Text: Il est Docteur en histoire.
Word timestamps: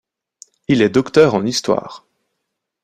Il 0.67 0.81
est 0.81 0.89
Docteur 0.89 1.35
en 1.35 1.45
histoire. 1.45 2.07